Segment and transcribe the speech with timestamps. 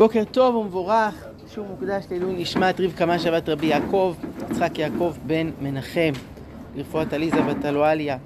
[0.00, 1.24] בוקר טוב ומבורך,
[1.54, 4.14] שוב מוקדש לעילוי נשמת רבקה מה שבת רבי יעקב,
[4.50, 6.12] יצחק יעקב בן מנחם,
[6.76, 8.16] לרפואת עליזה בת אלואליה,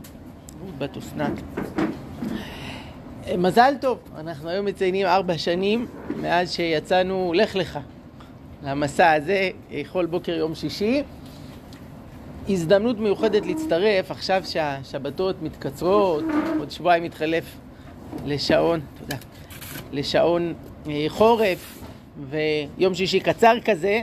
[0.78, 1.32] בת אסנת.
[3.38, 7.78] מזל טוב, אנחנו היום מציינים ארבע שנים מאז שיצאנו לך לך
[8.62, 9.50] למסע הזה,
[9.92, 11.02] כל בוקר יום שישי.
[12.48, 16.24] הזדמנות מיוחדת להצטרף, עכשיו שהשבתות מתקצרות,
[16.58, 17.44] עוד שבועיים מתחלף
[18.26, 19.16] לשעון, תודה,
[19.92, 20.54] לשעון
[21.08, 21.84] חורף
[22.30, 24.00] ויום שישי קצר כזה,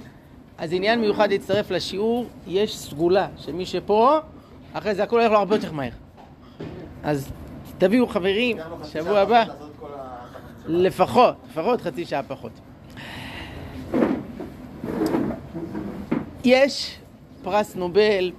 [0.58, 4.18] אז עניין מיוחד להצטרף לשיעור, יש סגולה שמי שפה,
[4.74, 5.90] אחרי זה הכל הולך לו הרבה יותר מהר.
[7.04, 7.32] אז
[7.78, 8.58] תביאו חברים,
[8.92, 9.44] שבוע הבא,
[10.66, 12.52] לפחות, לפחות חצי שעה פחות.
[16.44, 16.98] יש
[17.44, 18.32] פרס נובל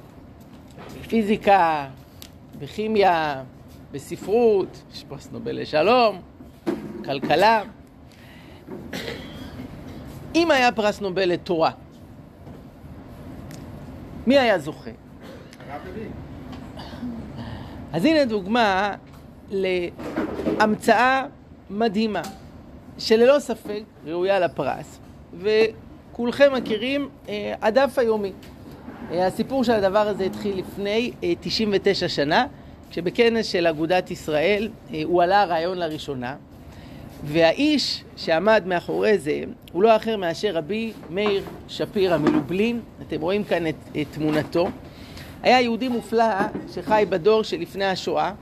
[1.00, 1.88] בפיזיקה,
[2.58, 3.42] בכימיה,
[3.92, 6.20] בספרות, יש פרס נובל לשלום,
[7.04, 7.62] כלכלה.
[10.34, 11.70] אם היה פרס נובל לתורה,
[14.26, 14.90] מי היה זוכה?
[17.92, 18.94] אז הנה דוגמה
[19.50, 21.24] להמצאה
[21.70, 22.22] מדהימה,
[22.98, 24.98] שללא ספק ראויה לפרס,
[25.38, 28.32] וכולכם מכירים אה, הדף היומי.
[29.12, 32.46] אה, הסיפור של הדבר הזה התחיל לפני אה, 99 שנה,
[32.90, 36.36] כשבכנס של אגודת ישראל אה, הוא עלה הרעיון לראשונה,
[37.24, 39.42] והאיש שעמד מאחורי זה
[39.72, 44.68] הוא לא אחר מאשר רבי מאיר שפירא מלובלין, אתם רואים כאן את, את תמונתו.
[45.42, 46.24] היה יהודי מופלא
[46.74, 48.32] שחי בדור שלפני השואה.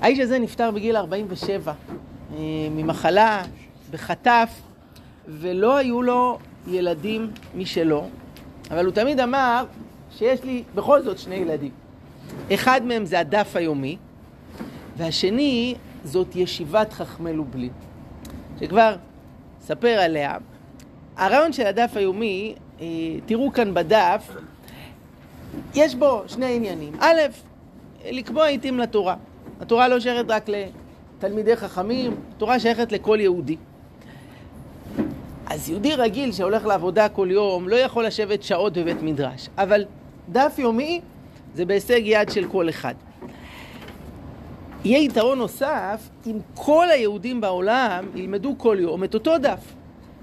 [0.00, 2.36] האיש הזה נפטר בגיל 47 אה,
[2.70, 3.42] ממחלה,
[3.90, 4.50] בחטף,
[5.28, 8.08] ולא היו לו ילדים משלו,
[8.70, 9.64] אבל הוא תמיד אמר
[10.18, 11.70] שיש לי בכל זאת שני ילדים.
[12.54, 13.96] אחד מהם זה הדף היומי,
[14.96, 17.72] והשני זאת ישיבת חכמי לובלין,
[18.60, 18.96] שכבר
[19.60, 20.36] ספר עליה.
[21.16, 22.86] הרעיון של הדף היומי, אה,
[23.26, 24.36] תראו כאן בדף,
[25.74, 26.92] יש בו שני עניינים.
[27.00, 27.20] א',
[28.04, 29.16] לקבוע עיתים לתורה.
[29.60, 33.56] התורה לא שייכת רק לתלמידי חכמים, התורה שייכת לכל יהודי.
[35.46, 39.84] אז יהודי רגיל שהולך לעבודה כל יום לא יכול לשבת שעות בבית מדרש, אבל
[40.28, 41.00] דף יומי
[41.54, 42.94] זה בהישג יד של כל אחד.
[44.84, 49.74] יהיה יתרון נוסף אם כל היהודים בעולם ילמדו כל יום את אותו דף.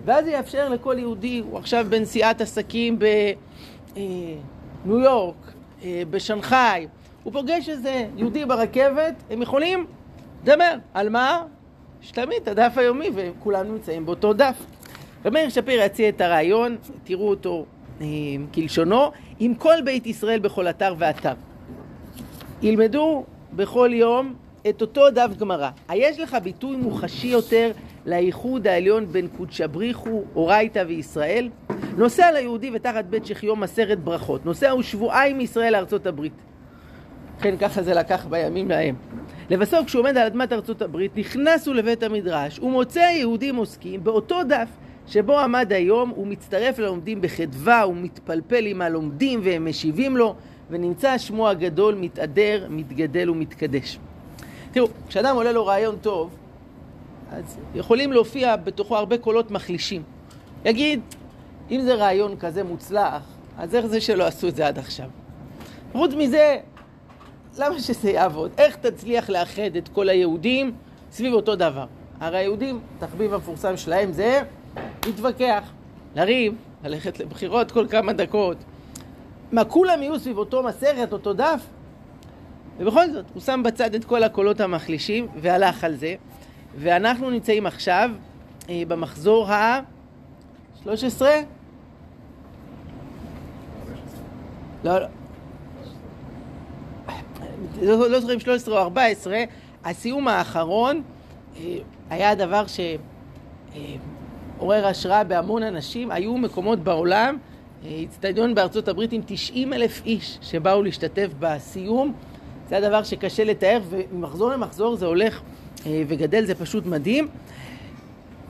[0.06, 5.36] ואז זה יאפשר לכל יהודי, הוא עכשיו בנסיעת עסקים בניו יורק,
[5.84, 6.88] אה, בשנגחאי,
[7.24, 9.86] הוא פוגש איזה יהודי ברכבת, הם יכולים
[10.44, 10.76] לדבר.
[10.94, 11.44] על מה?
[12.04, 14.56] יש תמיד את הדף היומי וכולם נמצאים באותו דף.
[15.26, 17.66] ומאיר שפיר יציע את הרעיון, תראו אותו
[18.02, 18.06] אה,
[18.54, 21.34] כלשונו, עם כל בית ישראל בכל אתר ואתר.
[22.62, 23.24] ילמדו
[23.54, 24.34] בכל יום
[24.70, 25.70] את אותו דף גמרא.
[25.88, 27.72] היש לך ביטוי מוחשי יותר
[28.06, 31.50] לאיחוד העליון בין קודשא בריחו, אורייתא וישראל?
[31.98, 34.46] נוסע ליהודי ותחת בית שחיום עשרת ברכות.
[34.46, 36.34] נוסע הוא שבועיים מישראל לארצות הברית.
[37.42, 38.96] כן, ככה זה לקח בימים להם.
[39.50, 44.44] לבסוף, כשהוא עומד על אדמת ארצות הברית, נכנס הוא לבית המדרש ומוצא יהודים עוסקים באותו
[44.44, 44.70] דף
[45.08, 50.36] שבו עמד היום, הוא מצטרף ללומדים בחדווה, הוא מתפלפל עם הלומדים והם משיבים לו,
[50.70, 54.00] ונמצא שמו הגדול מתהדר, מתגדל ומתקדש.
[54.76, 56.36] תראו, כשאדם עולה לו רעיון טוב,
[57.32, 60.04] אז יכולים להופיע בתוכו הרבה קולות מחלישים.
[60.66, 61.02] יגיד,
[61.72, 63.22] אם זה רעיון כזה מוצלח,
[63.58, 65.10] אז איך זה שלא עשו את זה עד עכשיו?
[65.92, 66.58] חוץ מזה,
[67.58, 68.52] למה שזה יעבוד?
[68.58, 70.72] איך תצליח לאחד את כל היהודים
[71.12, 71.86] סביב אותו דבר?
[72.20, 74.42] הרי היהודים, התחביב המפורסם שלהם זה
[75.06, 75.72] להתווכח,
[76.16, 76.54] לריב,
[76.84, 78.58] ללכת לבחירות כל כמה דקות.
[79.52, 81.66] מה, כולם יהיו סביב אותו מסכת, אותו דף?
[82.80, 86.16] ובכל זאת, הוא שם בצד את כל הקולות המחלישים והלך על זה.
[86.78, 88.10] ואנחנו נמצאים עכשיו
[88.70, 91.22] אה, במחזור ה-13?
[94.84, 95.08] לא, לא.
[97.82, 99.44] לא, לא זוכרים 13 או 14,
[99.86, 101.02] הסיום האחרון
[101.58, 101.78] אה,
[102.10, 102.66] היה דבר
[104.58, 106.12] שעורר השראה בהמון אנשים.
[106.12, 107.38] היו מקומות בעולם,
[108.04, 112.14] אצטדיון אה, בארצות הברית עם 90 אלף איש שבאו להשתתף בסיום.
[112.70, 115.42] זה הדבר שקשה לתאר, וממחזור למחזור זה הולך
[115.86, 117.28] אה, וגדל, זה פשוט מדהים.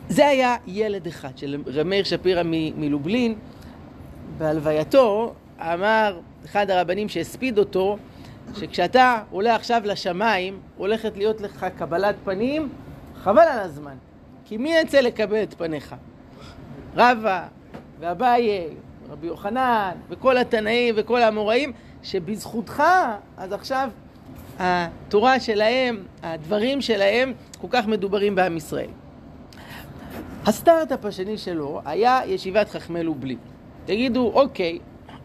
[0.10, 3.36] זה היה ילד אחד של רמיר שפירא מלובלין.
[4.38, 7.98] בהלווייתו אמר אחד הרבנים שהספיד אותו,
[8.56, 12.70] שכשאתה עולה עכשיו לשמיים, הולכת להיות לך קבלת פנים,
[13.16, 13.96] חבל על הזמן.
[14.46, 15.96] כי מי יצא לקבל את פניך?
[16.96, 17.48] רבא
[18.00, 18.68] ואביי,
[19.10, 21.72] רבי יוחנן, וכל התנאים וכל האמוראים,
[22.04, 22.84] שבזכותך,
[23.38, 23.90] אז עכשיו
[24.60, 28.90] התורה שלהם, הדברים שלהם, כל כך מדוברים בעם ישראל.
[30.46, 33.38] הסטארט-אפ השני שלו היה ישיבת חכמי לובלין.
[33.86, 34.80] תגידו, אוקיי,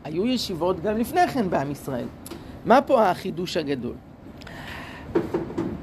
[0.05, 2.07] היו ישיבות גם לפני כן בעם ישראל.
[2.65, 3.95] מה פה החידוש הגדול?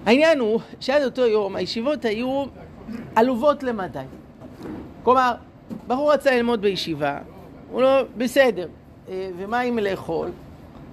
[0.06, 2.46] העניין הוא שעד אותו יום הישיבות היו
[3.16, 4.00] עלובות למדי.
[5.04, 5.34] כלומר,
[5.88, 7.20] בחור רצה ללמוד בישיבה,
[7.72, 8.68] הוא לא, בסדר,
[9.10, 10.30] אה, ומה עם לאכול?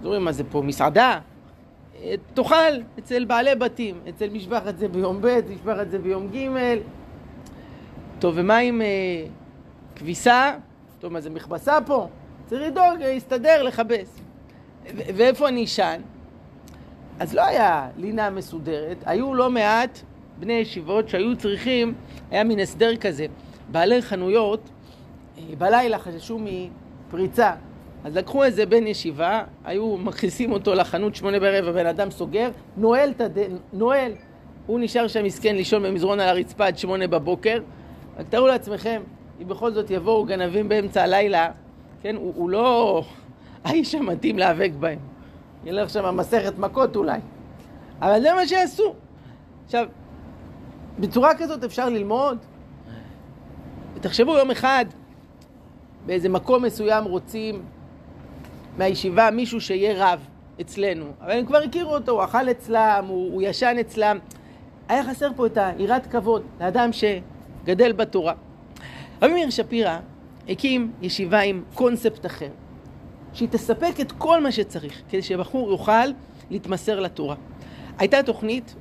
[0.05, 1.19] אומרים, מה זה פה, מסעדה?
[2.03, 2.55] אה, תאכל
[2.99, 6.49] אצל בעלי בתים, אצל משפחת זה ביום ב', משפחת זה ביום ג'.
[8.19, 8.87] טוב, ומה עם אה,
[9.97, 10.55] כביסה?
[11.01, 12.09] טוב, מה זה מכבסה פה?
[12.47, 14.21] צריך לדאוג, להסתדר, לכבס.
[14.95, 16.01] ואיפה אני אשן?
[17.19, 19.99] אז לא היה לינה מסודרת, היו לא מעט
[20.39, 21.95] בני ישיבות שהיו צריכים,
[22.31, 23.27] היה מין הסדר כזה.
[23.71, 24.71] בעלי חנויות
[25.39, 27.53] אה, בלילה חששו מפריצה,
[28.05, 33.11] אז לקחו איזה בן ישיבה, היו מכניסים אותו לחנות שמונה בערב, הבן אדם סוגר, נועל
[33.11, 34.13] את הדן, נועל.
[34.67, 37.61] הוא נשאר שם מסכן לישון במזרון על הרצפה עד שמונה בבוקר.
[38.19, 39.03] רק תארו לעצמכם,
[39.43, 41.51] אם בכל זאת יבואו גנבים באמצע הלילה,
[42.03, 43.03] כן, הוא, הוא לא
[43.65, 44.99] האיש המתאים להיאבק בהם.
[45.65, 47.19] ילך שם מסכת מכות אולי.
[48.01, 48.95] אבל זה מה שעשו.
[49.65, 49.87] עכשיו,
[50.99, 52.39] בצורה כזאת אפשר ללמוד.
[53.95, 54.85] ותחשבו יום אחד,
[56.07, 57.63] באיזה מקום מסוים רוצים
[58.79, 60.21] מהישיבה מישהו שיהיה רב
[60.61, 61.05] אצלנו.
[61.21, 64.19] אבל הם כבר הכירו אותו, הוא אכל אצלם, הוא, הוא ישן אצלם.
[64.89, 68.35] היה חסר פה את היראת כבוד לאדם שגדל בתורה.
[69.23, 69.99] רבי מאיר שפירא
[70.49, 72.49] הקים ישיבה עם קונספט אחר.
[73.33, 76.07] שהיא תספק את כל מה שצריך כדי שבחור יוכל
[76.51, 77.35] להתמסר לתורה.
[77.99, 78.75] הייתה תוכנית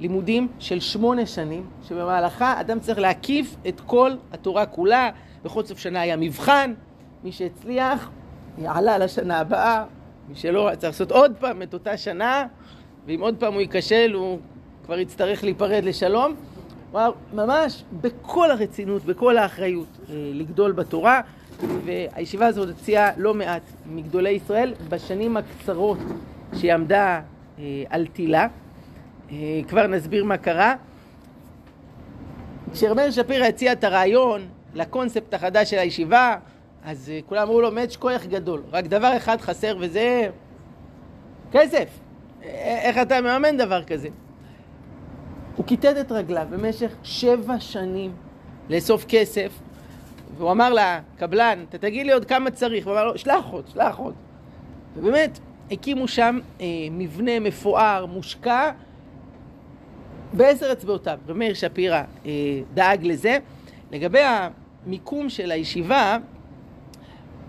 [0.00, 5.10] לימודים של שמונה שנים, שבמהלכה אדם צריך להקיף את כל התורה כולה.
[5.44, 6.74] בכל סוף שנה היה מבחן,
[7.24, 8.10] מי שהצליח
[8.66, 9.84] עלה לשנה הבאה,
[10.28, 12.46] מי שלא צריך לעשות עוד פעם את אותה שנה,
[13.06, 14.38] ואם עוד פעם הוא ייכשל הוא
[14.84, 16.34] כבר יצטרך להיפרד לשלום.
[16.90, 21.20] כלומר, ממש בכל הרצינות, בכל האחריות אה, לגדול בתורה.
[21.84, 25.98] והישיבה הזאת הציעה לא מעט מגדולי ישראל בשנים הקצרות
[26.58, 27.20] שהיא עמדה
[27.58, 28.46] אה, על תילה.
[29.30, 29.36] אה,
[29.68, 30.74] כבר נסביר מה קרה.
[32.72, 36.36] כשרמר שפירא הציע את הרעיון לקונספט החדש של הישיבה,
[36.84, 38.62] אז אה, כולם אמרו לו, מאץ' כוח גדול.
[38.72, 40.28] רק דבר אחד חסר וזה
[41.52, 41.88] כסף.
[42.42, 44.08] איך אתה מממן דבר כזה?
[45.56, 48.12] הוא כיתת את רגליו במשך שבע שנים
[48.70, 49.52] לאסוף כסף
[50.36, 53.96] והוא אמר לקבלן, אתה תגיד לי עוד כמה צריך, הוא אמר לו, שלח עוד, שלח
[53.98, 54.14] עוד.
[54.96, 55.38] ובאמת,
[55.70, 58.70] הקימו שם אה, מבנה מפואר, מושקע,
[60.32, 61.18] בעשר אצבעותיו.
[61.26, 62.30] ומאיר שפירא אה,
[62.74, 63.38] דאג לזה.
[63.92, 66.18] לגבי המיקום של הישיבה,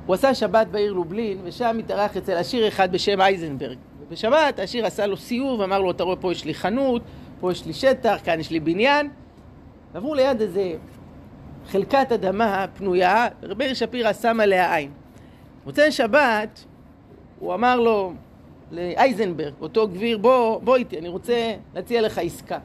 [0.09, 3.77] הוא עשה שבת בעיר לובלין, ושם התארח אצל עשיר אחד בשם אייזנברג.
[4.01, 7.01] ובשבת העשיר עשה לו סיור ואמר לו, אתה רואה, פה יש לי חנות,
[7.39, 9.09] פה יש לי שטח, כאן יש לי בניין.
[9.93, 10.73] ועברו ליד איזה
[11.67, 13.27] חלקת אדמה פנויה,
[13.57, 14.91] מאיר שפירא שם עליה עין.
[15.65, 16.65] מוצאי שבת,
[17.39, 18.13] הוא אמר לו,
[18.71, 22.59] לאייזנברג, אותו גביר, בוא, בוא איתי, אני רוצה להציע לך עסקה.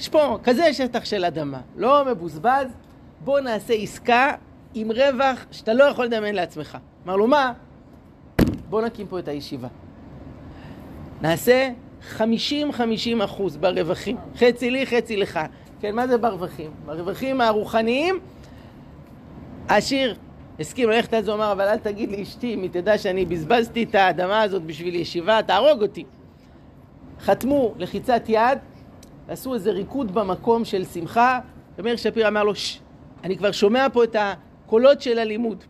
[0.00, 2.66] יש פה כזה שטח של אדמה, לא מבוזבז,
[3.24, 4.32] בוא נעשה עסקה
[4.78, 6.78] עם רווח שאתה לא יכול לדמיין לעצמך.
[7.06, 7.52] אמר לו, מה?
[8.70, 9.68] בוא נקים פה את הישיבה.
[11.22, 11.70] נעשה
[12.18, 12.20] 50-50
[13.24, 15.40] אחוז ברווחים, חצי לי, חצי לך.
[15.80, 16.70] כן, מה זה ברווחים?
[16.86, 18.18] ברווחים הרוחניים
[19.68, 20.16] העשיר
[20.60, 23.82] הסכים ללכת על זה, הוא אמר, אבל אל תגיד לאשתי, אם היא תדע שאני בזבזתי
[23.82, 26.04] את האדמה הזאת בשביל ישיבה, תהרוג אותי.
[27.20, 28.58] חתמו לחיצת יד,
[29.28, 31.40] עשו איזה ריקוד במקום של שמחה,
[31.78, 32.80] ומאיר שפיר אמר לו, ששש,
[33.24, 34.16] אני כבר שומע פה את
[34.66, 35.64] הקולות של הלימוד.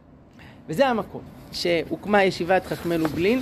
[0.69, 1.21] וזה המקום
[1.53, 3.41] שהוקמה ישיבת חכמי לובלין.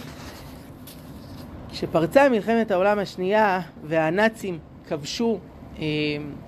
[1.71, 4.59] כשפרצה מלחמת העולם השנייה והנאצים
[4.89, 5.39] כבשו
[5.79, 5.85] אה,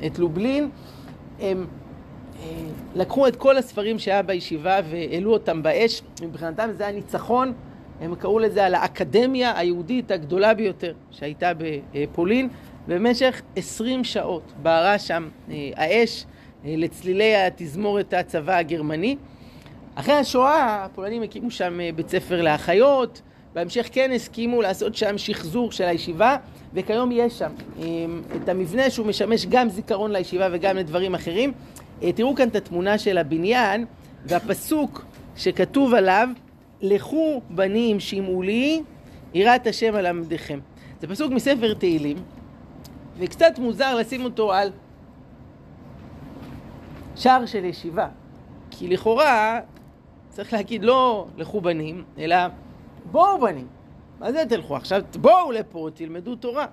[0.06, 0.70] את לובלין,
[1.40, 1.66] הם
[2.42, 2.48] אה,
[2.94, 7.52] לקחו את כל הספרים שהיה בישיבה והעלו אותם באש, מבחינתם זה היה ניצחון,
[8.00, 11.52] הם קראו לזה על האקדמיה היהודית הגדולה ביותר שהייתה
[11.92, 12.48] בפולין,
[12.88, 16.26] במשך עשרים שעות בערה שם אה, האש
[16.64, 19.16] לצלילי התזמורת הצבא הגרמני.
[19.94, 23.22] אחרי השואה הפולנים הקימו שם בית ספר לאחיות,
[23.54, 26.36] בהמשך כן הסכימו לעשות שם שחזור של הישיבה,
[26.74, 27.50] וכיום יש שם
[28.42, 31.52] את המבנה שהוא משמש גם זיכרון לישיבה וגם לדברים אחרים.
[32.02, 33.84] אה, תראו כאן את התמונה של הבניין
[34.24, 35.04] והפסוק
[35.36, 36.28] שכתוב עליו
[36.80, 38.82] לכו בנים שמעו לי
[39.34, 40.58] יראת השם על עמדיכם.
[41.00, 42.16] זה פסוק מספר תהילים
[43.18, 44.70] וקצת מוזר לשים אותו על
[47.16, 48.08] שער של ישיבה.
[48.70, 49.60] כי לכאורה
[50.28, 52.36] צריך להגיד לא לכו בנים אלא
[53.10, 53.66] בואו בנים.
[54.20, 55.02] מה זה תלכו עכשיו?
[55.20, 56.66] בואו לפה תלמדו תורה.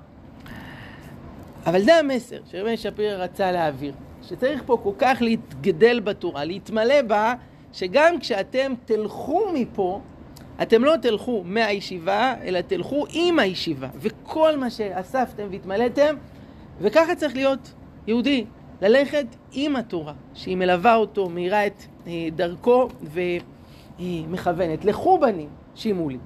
[1.65, 7.33] אבל זה המסר שרבי שפירא רצה להעביר שצריך פה כל כך להתגדל בתורה, להתמלא בה,
[7.73, 10.01] שגם כשאתם תלכו מפה,
[10.62, 13.88] אתם לא תלכו מהישיבה, אלא תלכו עם הישיבה.
[13.95, 16.15] וכל מה שאספתם והתמלאתם,
[16.81, 17.73] וככה צריך להיות
[18.07, 18.45] יהודי,
[18.84, 22.90] ללכת עם התורה, שהיא מלווה אותו, מאירה את אה, דרכו
[24.00, 24.86] ומכוונת.
[24.86, 26.18] לכו בנים, שימו לי.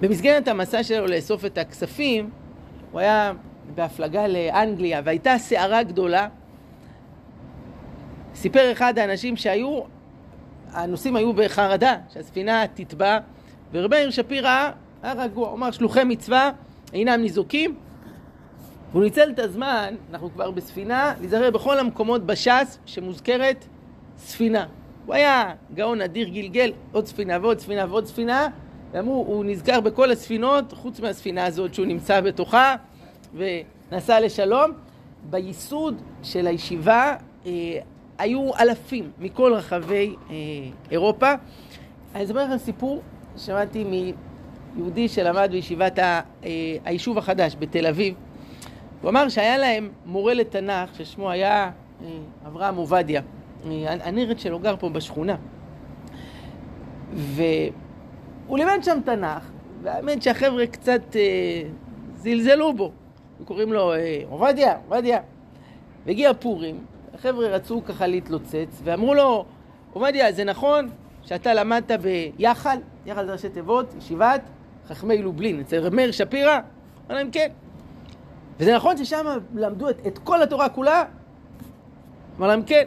[0.00, 2.30] במסגרת המסע שלו לאסוף את הכספים,
[2.92, 3.32] הוא היה
[3.74, 6.28] בהפלגה לאנגליה, והייתה סערה גדולה.
[8.34, 9.80] סיפר אחד האנשים שהיו,
[10.72, 13.18] הנוסעים היו בחרדה, שהספינה תטבע,
[13.72, 14.70] ורבי מאיר שפירא
[15.02, 16.50] היה רגוע, הוא אמר שלוחי מצווה
[16.92, 17.74] אינם ניזוקים,
[18.92, 23.64] והוא ניצל את הזמן, אנחנו כבר בספינה, להיזהר בכל המקומות בש"ס שמוזכרת
[24.18, 24.66] ספינה.
[25.06, 28.48] הוא היה גאון אדיר, גלגל עוד ספינה ועוד ספינה ועוד ספינה,
[28.92, 32.76] ואמרו, הוא נזכר בכל הספינות, חוץ מהספינה הזאת שהוא נמצא בתוכה,
[33.34, 34.70] ונסע לשלום.
[35.30, 37.16] בייסוד של הישיבה
[37.46, 37.52] אה,
[38.18, 40.34] היו אלפים מכל רחבי אה,
[40.90, 41.32] אירופה.
[42.14, 43.02] אני אספר לכם סיפור
[43.36, 43.84] שמעתי
[44.74, 46.50] מיהודי שלמד בישיבת ה, אה,
[46.84, 48.14] היישוב החדש בתל אביב.
[49.02, 51.70] הוא אמר שהיה להם מורה לתנ"ך ששמו היה
[52.04, 52.08] אה,
[52.46, 53.22] אברהם עובדיה.
[53.66, 55.36] אה, הנרד שלו גר פה בשכונה.
[57.12, 59.50] והוא לימד שם תנ"ך,
[59.82, 61.62] והאמת שהחבר'ה קצת אה,
[62.16, 62.92] זלזלו בו.
[63.44, 65.20] קוראים לו אה, עובדיה, עובדיה.
[66.06, 66.84] והגיע פורים,
[67.14, 69.44] החבר'ה רצו ככה להתלוצץ, ואמרו לו,
[69.92, 70.88] עובדיה, זה נכון
[71.22, 74.40] שאתה למדת ביחל, יחל זה ראשי תיבות, ישיבת
[74.88, 76.58] חכמי לובלין, אצל מאיר שפירא?
[77.06, 77.48] אמר להם כן.
[78.60, 81.04] וזה נכון ששם למדו את, את כל התורה כולה?
[82.38, 82.84] אמר להם כן.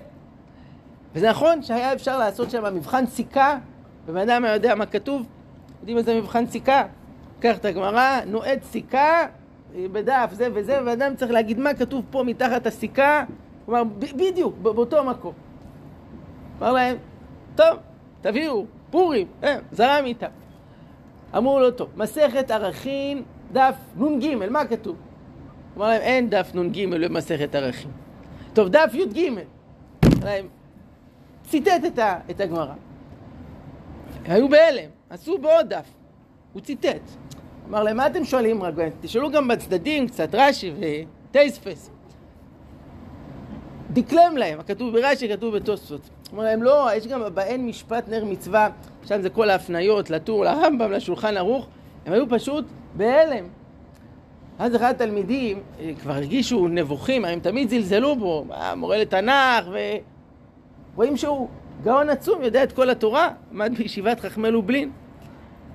[1.14, 3.58] וזה נכון שהיה אפשר לעשות שם מבחן סיכה,
[4.06, 5.28] ובן אדם יודע מה כתוב?
[5.80, 6.84] יודעים איזה מבחן סיכה?
[7.40, 9.26] קח את הגמרא, נועד סיכה
[9.76, 13.24] בדף זה וזה, ואדם צריך להגיד מה כתוב פה מתחת הסיכה,
[13.70, 15.34] אמר, בדיוק, באותו מקום.
[16.62, 16.98] אמר להם,
[17.56, 17.78] טוב,
[18.22, 20.28] תביאו, פורים, אה, זרם איתם.
[21.38, 24.96] אמרו לו, טוב, מסכת ערכין, דף נ"ג, מה כתוב?
[25.78, 27.92] אמר להם, אין דף נ"ג במסכת ערכים.
[28.54, 29.30] טוב, דף י"ג.
[30.24, 30.48] להם,
[31.44, 32.00] ציטט את,
[32.32, 32.74] את הגמרא.
[34.26, 35.86] היו בהלם, עשו בעוד דף.
[36.54, 37.02] הוא ציטט.
[37.70, 38.74] אמר להם, מה אתם שואלים רק?
[39.02, 40.74] תשאלו גם בצדדים קצת, רש"י
[41.30, 41.90] וטייספס.
[43.94, 46.10] דקלם להם, הכתוב ברש"י, כתוב בתוספות.
[46.34, 48.70] אמר להם, לא, יש גם באין משפט נר מצווה,
[49.06, 51.68] שם זה כל ההפניות לטור, לרמב"ם, לשולחן ערוך,
[52.06, 53.46] הם היו פשוט בהלם.
[54.60, 59.66] אז אחד התלמידים אה, כבר הרגישו נבוכים, הם תמיד זלזלו בו, מורה לתנ"ך,
[60.94, 61.48] ורואים שהוא
[61.84, 64.92] גאון עצום, יודע את כל התורה, עמד בישיבת חכמי לובלין.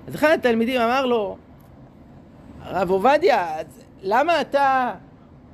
[0.09, 1.37] אז אחד התלמידים אמר לו,
[2.63, 3.49] הרב עובדיה,
[4.03, 4.95] למה אתה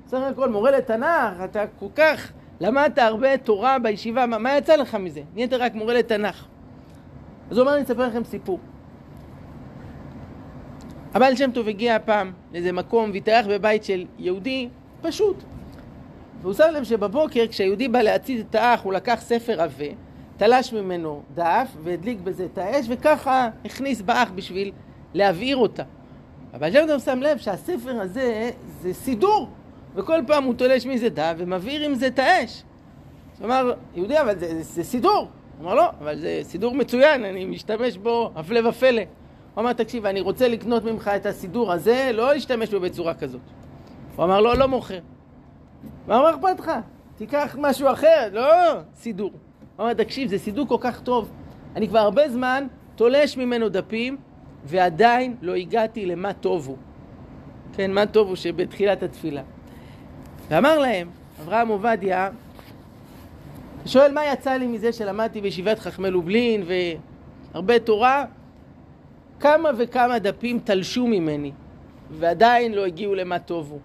[0.06, 4.94] סך הכל מורה לתנ"ך, אתה כל כך למדת הרבה תורה בישיבה, מה, מה יצא לך
[4.94, 5.20] מזה?
[5.34, 6.46] נהיית רק מורה לתנ"ך.
[7.50, 8.58] אז הוא אמר, אני אספר לכם סיפור.
[11.14, 14.68] הבעל שם טוב הגיע פעם לאיזה מקום והתארח בבית של יהודי
[15.02, 15.36] פשוט.
[16.42, 19.84] והוא שם לב שבבוקר כשהיהודי בא להציץ את האח הוא לקח ספר עבה,
[20.36, 24.72] תלש ממנו דף והדליק בזה את האש וככה הכניס באח בשביל
[25.14, 25.82] להבעיר אותה.
[26.54, 28.50] אבל שם טוב שם לב שהספר הזה
[28.80, 29.48] זה סידור
[29.94, 32.62] וכל פעם הוא תולש מזה דף ומבעיר עם זה את האש.
[33.38, 35.28] הוא אמר, יהודי אבל זה, זה, זה סידור.
[35.58, 39.02] הוא אמר לא, אבל זה סידור מצוין, אני משתמש בו הפלא ופלא.
[39.54, 43.40] הוא אמר, תקשיב, אני רוצה לקנות ממך את הסידור הזה, לא להשתמש בו בצורה כזאת.
[44.16, 44.98] הוא אמר, לא, לא מוכר.
[46.06, 46.70] מה אמר אכפת לך?
[47.16, 48.44] תיקח משהו אחר, לא
[48.94, 49.30] סידור.
[49.76, 51.30] הוא אמר, תקשיב, זה סידור כל כך טוב.
[51.76, 54.16] אני כבר הרבה זמן תולש ממנו דפים,
[54.64, 56.76] ועדיין לא הגעתי למה טוב הוא.
[57.72, 59.42] כן, מה טוב הוא שבתחילת התפילה.
[60.48, 61.10] ואמר להם,
[61.42, 62.30] אברהם עובדיה,
[63.86, 66.62] שואל מה יצא לי מזה שלמדתי בישיבת חכמי לובלין
[67.52, 68.24] והרבה תורה,
[69.40, 71.52] כמה וכמה דפים תלשו ממני,
[72.10, 73.80] ועדיין לא הגיעו למה טוב הוא.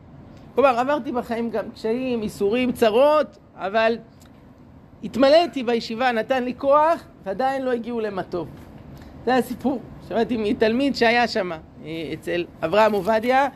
[0.56, 3.98] כלומר, עברתי בחיים גם קשיים, איסורים, צרות, אבל
[5.04, 8.48] התמלאתי בישיבה, נתן לי כוח, ועדיין לא הגיעו למה טוב.
[9.26, 9.82] זה הסיפור.
[10.08, 11.60] שמעתי מתלמיד שהיה שם, אה,
[12.14, 13.48] אצל אברהם עובדיה,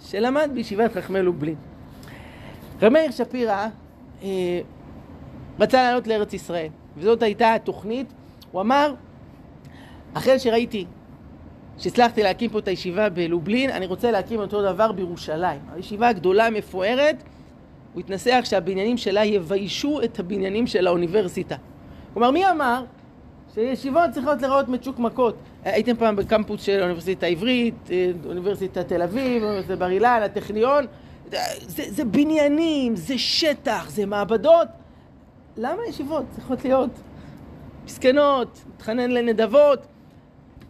[0.00, 1.54] שלמד בישיבת חכמי לובלין.
[2.82, 3.66] רב מאיר שפירא
[4.22, 4.60] אה,
[5.60, 8.12] רצה לעלות לארץ ישראל, וזאת הייתה התוכנית.
[8.52, 8.94] הוא אמר,
[10.14, 10.86] אחרי שראיתי
[11.78, 15.60] שהצלחתי להקים פה את הישיבה בלובלין, אני רוצה להקים אותו דבר בירושלים.
[15.74, 17.22] הישיבה הגדולה, מפוארת,
[17.94, 21.56] הוא התנסח שהבניינים שלה יביישו את הבניינים של האוניברסיטה.
[22.12, 22.84] כלומר, מי אמר
[23.54, 25.36] שישיבות צריכות להיראות מצ'וקמקות?
[25.64, 30.86] הייתם פעם בקמפוס של האוניברסיטה העברית, אה, אוניברסיטת תל אביב, אוניברסיטת בר אילן, הטכניון,
[31.60, 34.68] זה, זה בניינים, זה שטח, זה מעבדות.
[35.56, 36.90] למה ישיבות צריכות להיות
[37.84, 39.86] מסכנות, מתחנן לנדבות?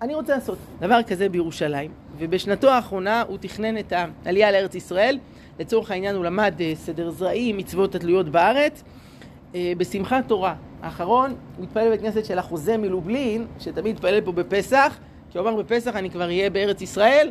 [0.03, 3.93] אני רוצה לעשות דבר כזה בירושלים, ובשנתו האחרונה הוא תכנן את
[4.25, 5.19] העלייה לארץ ישראל.
[5.59, 8.83] לצורך העניין הוא למד אה, סדר זרעים, מצוות התלויות בארץ.
[9.55, 14.99] אה, בשמחת תורה האחרון הוא התפלל בבית כנסת של החוזה מלובלין, שתמיד התפלל פה בפסח,
[15.31, 17.31] כי הוא אמר בפסח אני כבר אהיה בארץ ישראל,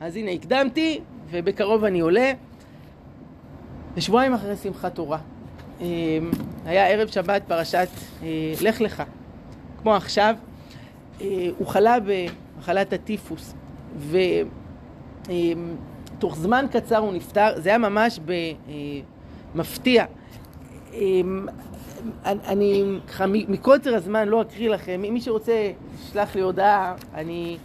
[0.00, 2.32] אז הנה הקדמתי, ובקרוב אני עולה.
[3.94, 5.18] ושבועיים אחרי שמחת תורה,
[5.80, 5.86] אה,
[6.64, 7.88] היה ערב שבת פרשת
[8.60, 9.02] לך לך,
[9.82, 10.34] כמו עכשיו,
[11.58, 13.54] הוא חלה במחלת הטיפוס,
[16.18, 18.20] ותוך זמן קצר הוא נפטר, זה היה ממש
[19.54, 20.04] מפתיע.
[22.24, 27.56] אני ככה מקוצר הזמן לא אקריא לכם, מי שרוצה ישלח לי הודעה, אני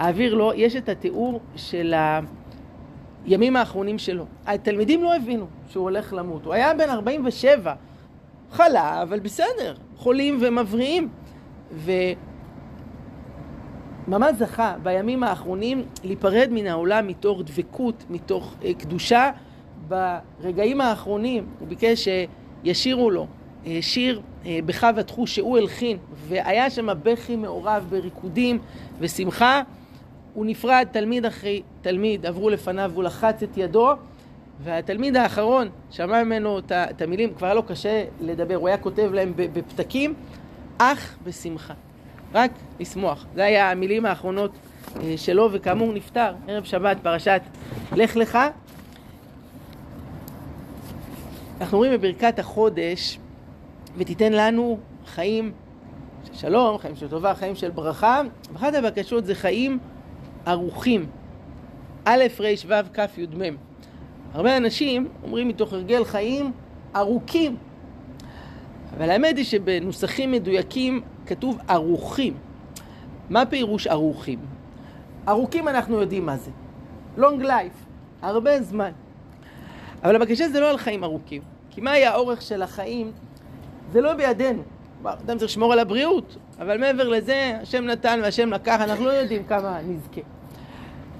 [0.00, 1.94] אעביר לו, יש את התיאור של
[3.26, 4.24] הימים האחרונים שלו.
[4.46, 7.74] התלמידים לא הבינו שהוא הולך למות, הוא היה בן 47,
[8.52, 11.08] חלה, אבל בסדר, חולים ומבריאים.
[14.08, 19.30] ממש זכה בימים האחרונים להיפרד מן העולם מתוך דבקות, מתוך uh, קדושה.
[19.88, 22.08] ברגעים האחרונים הוא ביקש
[22.64, 25.96] שישירו לו uh, שיר uh, בכה ותחו שהוא הלחין,
[26.28, 28.58] והיה שם בכי מעורב בריקודים
[28.98, 29.62] ושמחה.
[30.34, 33.92] הוא נפרד תלמיד אחרי תלמיד, עברו לפניו והוא לחץ את ידו,
[34.64, 39.32] והתלמיד האחרון שמע ממנו את המילים, כבר היה לו קשה לדבר, הוא היה כותב להם
[39.36, 40.14] בפתקים,
[40.78, 41.74] אך בשמחה.
[42.34, 43.26] רק לשמוח.
[43.34, 44.50] זה היה המילים האחרונות
[45.02, 47.42] אה, שלו, וכאמור נפטר ערב שבת פרשת
[47.96, 48.38] לך לך.
[51.60, 53.18] אנחנו אומרים בברכת החודש,
[53.96, 55.52] ותיתן לנו חיים
[56.24, 58.22] של שלום, חיים של טובה, חיים של ברכה.
[58.56, 59.78] אחת הבקשות זה חיים
[60.46, 61.06] ערוכים.
[62.04, 63.56] א', ר', ו', כ', י', מ'.
[64.32, 66.52] הרבה אנשים אומרים מתוך הרגל חיים
[66.96, 67.56] ארוכים.
[68.96, 72.34] אבל האמת היא שבנוסחים מדויקים כתוב ערוכים.
[73.30, 74.38] מה פירוש ערוכים?
[75.28, 76.50] ארוכים אנחנו יודעים מה זה.
[77.18, 77.78] long life,
[78.22, 78.90] הרבה זמן.
[80.02, 81.42] אבל הבקשה זה לא על חיים ארוכים.
[81.70, 83.12] כי מהי האורך של החיים?
[83.92, 84.62] זה לא בידינו.
[85.04, 89.44] אדם צריך לשמור על הבריאות, אבל מעבר לזה, השם נתן והשם לקח, אנחנו לא יודעים
[89.44, 90.20] כמה נזכה.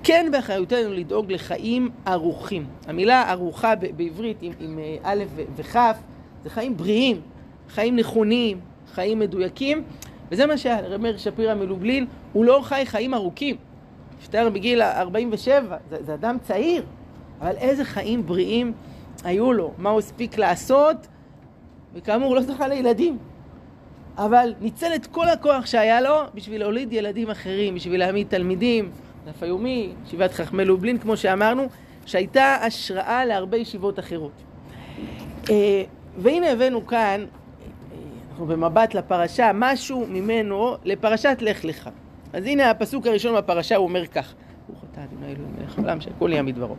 [0.02, 2.66] כן באחריותנו לדאוג לחיים ערוכים.
[2.86, 5.24] המילה ערוכה בעברית עם, עם אה, א'
[5.56, 5.76] וכ'
[6.44, 7.20] זה חיים בריאים,
[7.68, 8.60] חיים נכונים,
[8.94, 9.82] חיים מדויקים,
[10.30, 13.56] וזה מה שרב מאיר שפירא מלובלין, הוא לא חי חיים ארוכים.
[14.18, 16.82] נפטר בגיל 47, זה, זה אדם צעיר,
[17.40, 18.72] אבל איזה חיים בריאים
[19.24, 20.96] היו לו, מה הוא הספיק לעשות,
[21.94, 23.18] וכאמור, לא זכה לילדים.
[24.16, 28.90] אבל ניצל את כל הכוח שהיה לו בשביל להוליד ילדים אחרים, בשביל להעמיד תלמידים,
[29.24, 31.66] דף היומי, ישיבת חכמי לובלין, כמו שאמרנו,
[32.06, 34.32] שהייתה השראה להרבה ישיבות אחרות.
[35.50, 35.82] אה,
[36.18, 37.24] והנה הבאנו כאן
[38.38, 41.90] אנחנו במבט לפרשה, משהו ממנו לפרשת לך לך.
[42.32, 44.34] אז הנה הפסוק הראשון בפרשה, הוא אומר כך:
[44.68, 46.76] ברוך אתה אדוני אלוהים מלך העולם שהכל יהיה מדברו.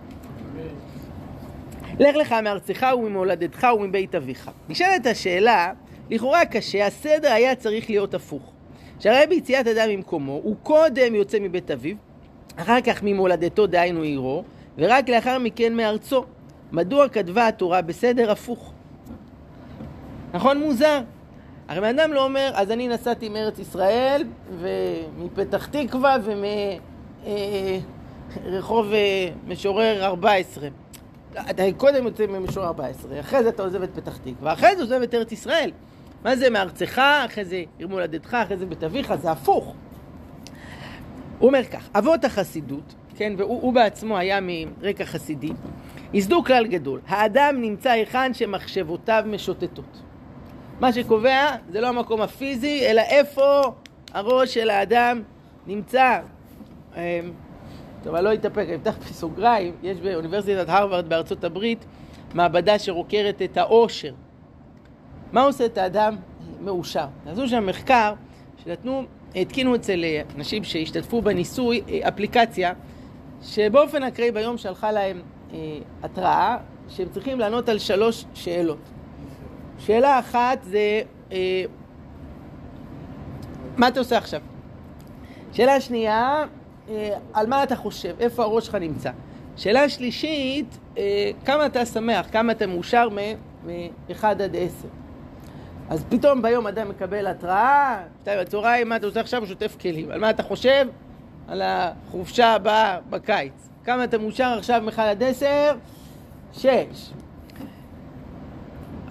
[2.00, 4.52] לך לך מארצך וממולדתך ומבית אביך.
[4.70, 5.72] נשאלת השאלה,
[6.10, 8.52] לכאורה קשה, הסדר היה צריך להיות הפוך.
[9.00, 11.96] שהרי ביציאת אדם ממקומו, הוא קודם יוצא מבית אביו,
[12.56, 14.44] אחר כך ממולדתו דהיינו עירו,
[14.78, 16.24] ורק לאחר מכן מארצו.
[16.72, 18.74] מדוע כתבה התורה בסדר הפוך?
[20.34, 21.02] נכון מוזר.
[21.70, 24.24] הרי בן אדם לא אומר, אז אני נסעתי מארץ ישראל,
[24.60, 26.18] ומפתח תקווה
[28.44, 30.68] ומרחוב אה, משורר 14.
[31.50, 35.02] אתה קודם יוצא ממשורר 14, אחרי זה אתה עוזב את פתח תקווה, אחרי זה עוזב
[35.02, 35.72] את ארץ ישראל.
[36.24, 39.76] מה זה מארצך, אחרי זה עיר מולדתך, אחרי זה בית אביך, זה הפוך.
[41.40, 45.52] הוא אומר כך, אבות החסידות, כן, והוא בעצמו היה מרקע חסידי,
[46.14, 50.09] ייסדו כלל גדול, האדם נמצא היכן שמחשבותיו משוטטות.
[50.80, 53.62] מה שקובע זה לא המקום הפיזי, אלא איפה
[54.14, 55.22] הראש של האדם
[55.68, 56.20] נמצא.
[56.96, 57.02] אמ,
[58.04, 61.86] טוב, אני לא אתאפק, אני אפתח בסוגריים, יש באוניברסיטת הרווארד בארצות הברית
[62.34, 64.14] מעבדה שרוקרת את העושר.
[65.32, 66.16] מה עושה את האדם
[66.62, 67.06] מאושר?
[67.26, 68.14] עשו שם מחקר
[68.64, 69.04] שנתנו,
[69.36, 72.74] התקינו אצל אנשים שהשתתפו בניסוי אפליקציה
[73.42, 75.22] שבאופן אקראי ביום שלחה להם
[75.54, 75.58] אה,
[76.04, 76.58] התראה
[76.90, 78.80] שהם צריכים לענות על שלוש שאלות.
[79.80, 81.64] שאלה אחת זה, אה,
[83.78, 84.42] מה אתה עושה עכשיו?
[85.54, 86.46] שאלה שנייה,
[86.90, 88.16] אה, על מה אתה חושב?
[88.20, 89.12] איפה הראש שלך נמצא?
[89.58, 92.28] שאלה שלישית, אה, כמה אתה שמח?
[92.32, 94.88] כמה אתה מאושר מ-1 עד 10?
[95.90, 99.40] אז פתאום ביום אדם מקבל התראה, שתיים בצהריים, מה אתה עושה עכשיו?
[99.40, 100.12] הוא שוטף כלים.
[100.12, 100.88] על מה אתה חושב?
[101.48, 103.70] על החופשה הבאה בקיץ.
[103.86, 105.76] כמה אתה מאושר עכשיו מ-1 עד 10?
[106.54, 106.68] 6.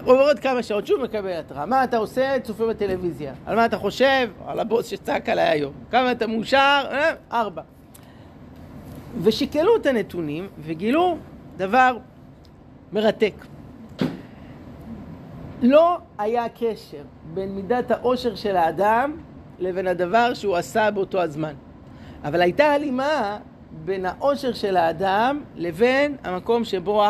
[0.04, 1.66] עובר עוד כמה שעות, שוב מקבל התראה.
[1.66, 2.40] מה אתה עושה?
[2.42, 3.34] צופה בטלוויזיה.
[3.46, 4.30] על מה אתה חושב?
[4.46, 5.72] על הבוס שצעק עליי היום.
[5.90, 6.82] כמה אתה מאושר?
[6.90, 7.12] אה?
[7.32, 7.62] ארבע.
[9.22, 11.16] ושקלו את הנתונים וגילו
[11.56, 11.96] דבר
[12.92, 13.34] מרתק.
[15.62, 17.02] לא היה קשר
[17.34, 19.16] בין מידת האושר של האדם
[19.58, 21.54] לבין הדבר שהוא עשה באותו הזמן.
[22.24, 23.38] אבל הייתה הלימה
[23.84, 27.04] בין האושר של האדם לבין המקום שבו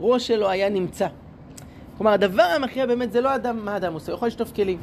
[0.00, 1.06] הראש שלו היה נמצא.
[2.02, 4.78] כלומר, הדבר המכריע באמת זה לא אדם, מה אדם עושה, הוא יכול לשטוף כלים.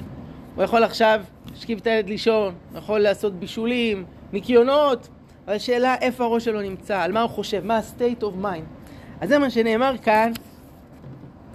[0.56, 5.08] הוא יכול עכשיו להשכיב את הילד לישון, הוא יכול לעשות בישולים, ניקיונות,
[5.46, 8.64] אבל השאלה איפה הראש שלו נמצא, על מה הוא חושב, מה ה-state of mind.
[9.22, 10.32] אז זה מה שנאמר כאן,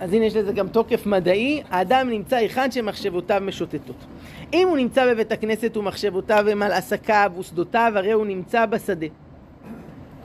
[0.01, 4.05] אז הנה יש לזה גם תוקף מדעי, האדם נמצא היכן שמחשבותיו משוטטות.
[4.53, 9.07] אם הוא נמצא בבית הכנסת ומחשבותיו הם על עסקיו ושדותיו, הרי הוא נמצא בשדה.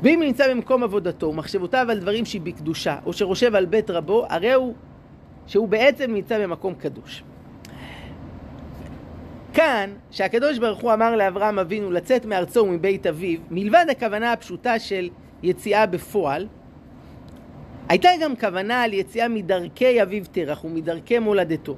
[0.02, 4.54] ואם הוא נמצא במקום עבודתו ומחשבותיו על דברים שבקדושה, או שרושב על בית רבו, הרי
[4.54, 4.74] הוא
[5.50, 7.24] שהוא בעצם נמצא במקום קדוש.
[9.54, 15.10] כאן, שהקדוש ברוך הוא אמר לאברהם אבינו לצאת מארצו ומבית אביו, מלבד הכוונה הפשוטה של
[15.44, 16.48] יציאה בפועל,
[17.90, 21.76] הייתה גם כוונה על יציאה מדרכי אביו תרח ומדרכי מולדתו,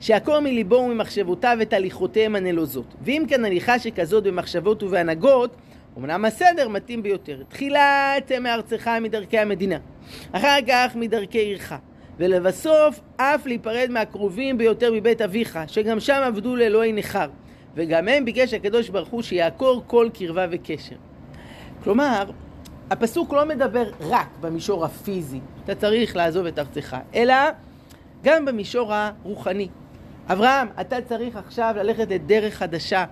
[0.00, 2.94] שעקור מליבו וממחשבותיו את הליכותיהם הנלוזות.
[3.02, 5.56] ואם כן הליכה שכזאת במחשבות ובהנהגות,
[5.98, 7.42] אמנם הסדר מתאים ביותר.
[7.48, 9.76] תחילה צא מארצך מדרכי המדינה,
[10.32, 11.72] אחר כך מדרכי עירך,
[12.22, 17.28] ולבסוף אף להיפרד מהקרובים ביותר מבית אביך, שגם שם עבדו לאלוהי נכר,
[17.74, 20.96] וגם הם ביקש הקדוש ברוך הוא שיעקור כל קרבה וקשר.
[21.84, 22.30] כלומר,
[22.90, 27.34] הפסוק לא מדבר רק במישור הפיזי, אתה צריך לעזוב את ארצך, אלא
[28.24, 29.68] גם במישור הרוחני.
[30.28, 33.04] אברהם, אתה צריך עכשיו ללכת לדרך חדשה,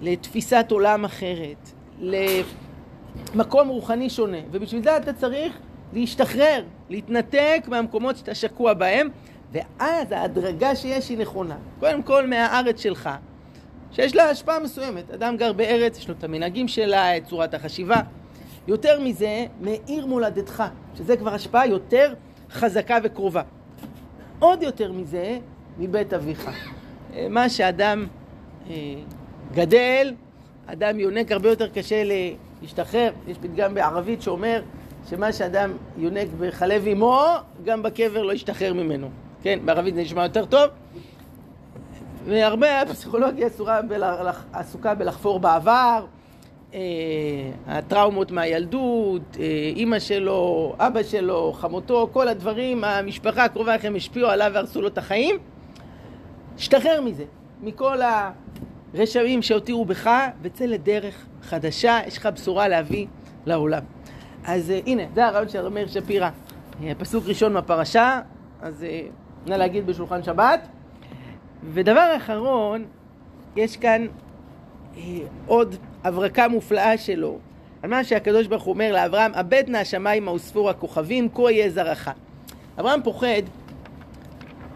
[0.00, 5.58] לתפיסת עולם אחרת, למקום רוחני שונה, ובשביל זה אתה צריך
[5.92, 9.08] להשתחרר, להתנתק מהמקומות שאתה שקוע בהם,
[9.52, 11.56] ואז ההדרגה שיש היא נכונה.
[11.80, 13.10] קודם כל מהארץ שלך,
[13.92, 15.10] שיש לה השפעה מסוימת.
[15.10, 18.00] אדם גר בארץ, יש לו את המנהגים שלה, את צורת החשיבה.
[18.68, 20.62] יותר מזה, מעיר מולדתך,
[20.98, 22.14] שזה כבר השפעה יותר
[22.50, 23.42] חזקה וקרובה.
[24.38, 25.38] עוד יותר מזה,
[25.78, 26.50] מבית אביך.
[27.14, 28.06] אה, מה שאדם
[28.70, 28.74] אה,
[29.52, 30.14] גדל,
[30.66, 32.02] אדם יונק הרבה יותר קשה
[32.62, 33.12] להשתחרר.
[33.28, 34.62] יש פתגם בערבית שאומר
[35.10, 37.22] שמה שאדם יונק בחלב אמו,
[37.64, 39.08] גם בקבר לא ישתחרר ממנו.
[39.42, 40.70] כן, בערבית זה נשמע יותר טוב.
[42.24, 43.48] והרבה הפסיכולוגיה
[44.52, 46.06] עסוקה בלחפור בעבר,
[46.74, 46.80] אה,
[47.66, 49.44] הטראומות מהילדות, אה,
[49.76, 54.98] אימא שלו, אבא שלו, חמותו, כל הדברים, המשפחה הקרובה לכם השפיעו עליו והרסו לו את
[54.98, 55.36] החיים.
[56.58, 57.24] השתחרר מזה,
[57.62, 57.98] מכל
[58.94, 60.10] הרשעים שהותירו בך,
[60.42, 63.06] וצא לדרך חדשה, יש לך בשורה להביא
[63.46, 63.82] לעולם.
[64.44, 66.30] אז uh, הנה, זה הרעיון של מאיר שפירא.
[66.72, 68.20] Uh, פסוק ראשון מהפרשה,
[68.62, 70.68] אז uh, נא להגיד בשולחן שבת.
[71.72, 72.84] ודבר אחרון,
[73.56, 74.06] יש כאן
[75.46, 77.38] עוד הברקה מופלאה שלו,
[77.82, 82.10] על מה שהקדוש ברוך הוא אומר לאברהם, הבט נא השמיים וספור הכוכבים, כה יהיה זרעך.
[82.80, 83.42] אברהם פוחד,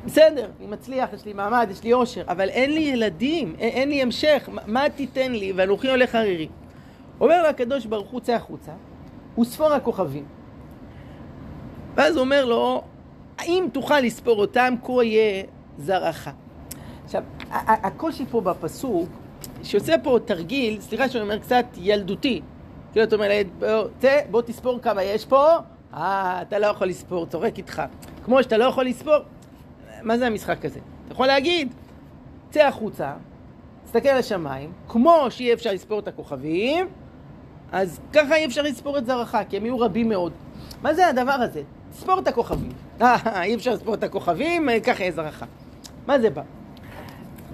[0.05, 3.89] בסדר, אני מצליח, יש לי מעמד, יש לי עושר, אבל אין לי ילדים, אין, אין
[3.89, 6.49] לי המשך, מה, מה תיתן לי, ואנוכי הולך ערירי.
[7.21, 8.73] אומר לו הקדוש ברוך הוא, צא החוצה,
[9.41, 10.25] וספור הכוכבים.
[11.95, 12.83] ואז הוא אומר לו,
[13.39, 15.45] האם תוכל לספור אותם, כה יהיה
[15.79, 16.29] זרעך.
[17.05, 17.23] עכשיו,
[17.67, 19.09] הקושי פה בפסוק,
[19.63, 22.43] שיוצא פה תרגיל, סליחה שאני אומר קצת ילדותי.
[22.93, 25.47] כאילו אתה אומר בוא, צא, בוא תספור כמה יש פה,
[25.95, 27.83] אה, אתה לא יכול לספור, צורק איתך.
[28.25, 29.17] כמו שאתה לא יכול לספור,
[30.03, 30.81] מה זה המשחק הזה?
[31.05, 31.75] אתה יכול להגיד,
[32.51, 33.13] צא החוצה,
[33.85, 36.89] תסתכל על השמיים, כמו שאי אפשר לספור את הכוכבים,
[37.73, 40.33] אז ככה אי אפשר לספור את זרעך, כי הם יהיו רבים מאוד.
[40.83, 41.63] מה זה הדבר הזה?
[41.93, 42.73] ספור את הכוכבים.
[43.03, 45.45] אה, אי אפשר לספור את הכוכבים, אה, ככה יהיה זרעך.
[46.07, 46.43] מה זה בא?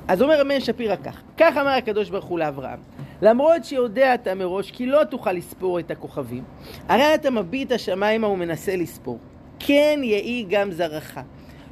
[0.08, 2.78] אז אומר מאיר שפירא כך, כך אמר הקדוש ברוך הוא לאברהם,
[3.22, 6.44] למרות שיודע אתה מראש כי לא תוכל לספור את הכוכבים,
[6.88, 9.18] הרי אתה מביט השמיימה ומנסה לספור,
[9.58, 11.20] כן יהי גם זרעך.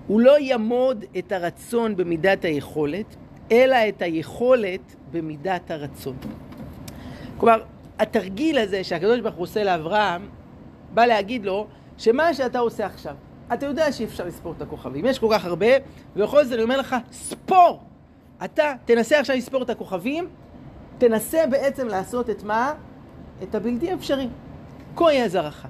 [0.07, 3.17] הוא לא ימוד את הרצון במידת היכולת,
[3.53, 6.17] אלא את היכולת במידת הרצון.
[7.37, 7.63] כלומר,
[8.03, 10.29] התרגיל הזה שהקדוש ברוך הוא עושה לאברהם,
[10.95, 11.67] בא להגיד לו
[11.99, 13.15] שמה שאתה עושה עכשיו,
[13.53, 15.67] אתה יודע שאי אפשר לספור את הכוכבים, יש כל כך הרבה,
[16.17, 17.83] ובכל זאת אני אומר לך, ספור!
[18.45, 20.29] אתה תנסה עכשיו לספור את הכוכבים,
[20.99, 22.75] תנסה בעצם לעשות את מה?
[23.43, 24.29] את הבלתי אפשרי.
[24.97, 25.67] כה יהיה זרעך.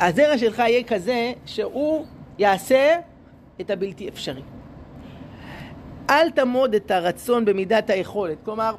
[0.00, 2.06] הזרע שלך יהיה כזה שהוא
[2.38, 2.96] יעשה
[3.60, 4.42] את הבלתי אפשרי.
[6.10, 8.38] אל תמוד את הרצון במידת היכולת.
[8.44, 8.74] כלומר,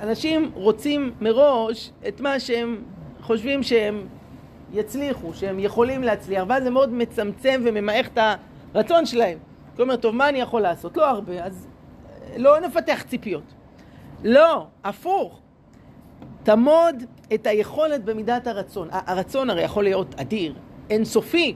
[0.00, 2.82] אנשים רוצים מראש את מה שהם
[3.22, 4.06] חושבים שהם
[4.72, 8.18] יצליחו, שהם יכולים להצליח, ואז זה מאוד מצמצם וממעך את
[8.74, 9.38] הרצון שלהם.
[9.76, 10.96] כלומר, טוב, מה אני יכול לעשות?
[10.96, 11.66] לא הרבה, אז
[12.36, 13.54] לא נפתח ציפיות.
[14.24, 15.40] לא, הפוך.
[16.42, 18.88] תמוד את היכולת במידת הרצון.
[18.90, 20.54] הרצון הרי יכול להיות אדיר,
[20.90, 21.54] אינסופי.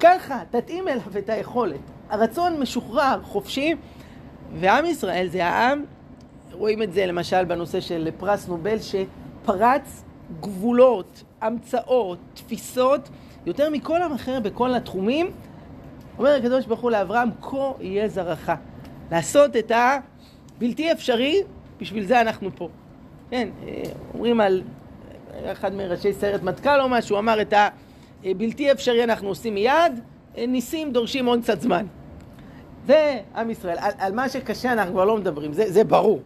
[0.00, 1.80] ככה, תתאים אליו את היכולת.
[2.10, 3.74] הרצון משוחרר, חופשי,
[4.54, 5.84] ועם ישראל זה העם,
[6.58, 10.02] רואים את זה למשל בנושא של פרס נובל, שפרץ
[10.40, 13.08] גבולות, המצאות, תפיסות,
[13.46, 15.30] יותר מכל עם אחר בכל התחומים.
[16.18, 18.50] אומר הקדוש ברוך הוא לאברהם, כה יהיה זרעך.
[19.10, 21.42] לעשות את הבלתי אפשרי,
[21.80, 22.68] בשביל זה אנחנו פה.
[23.30, 23.82] כן, אה,
[24.14, 24.62] אומרים על
[25.44, 27.54] אחד מראשי סיירת מטכ"ל או משהו, אמר את
[28.24, 30.00] הבלתי אפשרי אנחנו עושים מיד,
[30.38, 31.86] אה, ניסים דורשים עוד קצת זמן.
[32.86, 33.76] זה עם ישראל.
[33.78, 36.20] על, על מה שקשה אנחנו כבר לא מדברים, זה, זה ברור.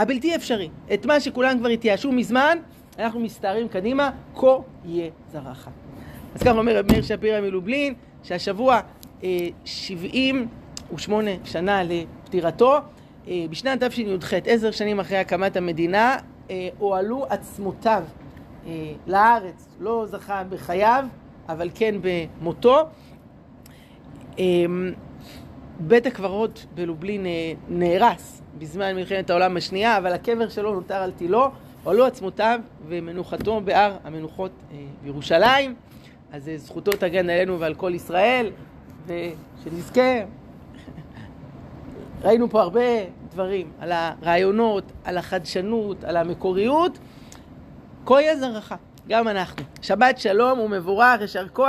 [0.00, 0.68] הבלתי אפשרי.
[0.94, 2.58] את מה שכולם כבר התייאשו מזמן,
[2.98, 4.46] אנחנו מסתערים קדימה, כה
[4.84, 5.68] יהיה זרעך.
[6.34, 8.80] אז ככה אומר מאיר שפירא מלובלין, שהשבוע
[9.24, 12.78] אה, 78 שנה לפטירתו,
[13.28, 16.16] אה, בשנת תשי"ח, עשר שנים אחרי הקמת המדינה,
[16.50, 18.02] אה, הועלו עצמותיו
[18.66, 19.68] אה, לארץ.
[19.80, 21.04] לא זכה בחייו,
[21.48, 22.80] אבל כן במותו.
[24.38, 24.44] אה,
[25.80, 31.50] בית הקברות בלובלין אה, נהרס בזמן מלחמת העולם השנייה, אבל הקבר שלו נותר על תילו,
[31.84, 35.74] הועלו עצמותיו ומנוחתו בהר המנוחות אה, בירושלים.
[36.32, 38.50] אז אה, זכותו תגן עלינו ועל כל ישראל,
[39.06, 40.00] ושנזכה.
[42.24, 42.80] ראינו פה הרבה
[43.32, 46.98] דברים, על הרעיונות, על החדשנות, על המקוריות.
[48.06, 48.74] כה יהיה זרעך,
[49.08, 49.64] גם אנחנו.
[49.82, 51.68] שבת שלום ומבורך, יישר כוח.